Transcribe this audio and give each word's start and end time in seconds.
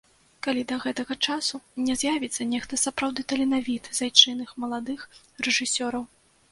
Калі 0.45 0.61
да 0.69 0.77
гэтага 0.85 1.17
часу 1.31 1.59
не 1.89 1.97
з'явіцца 2.03 2.49
нехта 2.55 2.81
сапраўды 2.87 3.21
таленавіты 3.35 3.89
з 4.01 4.09
айчынных 4.09 4.49
маладых 4.65 4.99
рэжысёраў. 5.49 6.03